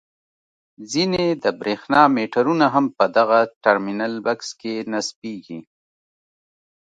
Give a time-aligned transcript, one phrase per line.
[0.91, 5.59] ځینې د برېښنا میټرونه هم په دغه ټرمینل بکس کې نصبیږي.